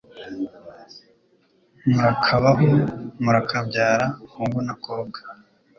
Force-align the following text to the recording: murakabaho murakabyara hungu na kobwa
murakabaho 1.91 2.67
murakabyara 3.23 4.05
hungu 4.31 4.59
na 4.67 4.73
kobwa 4.83 5.19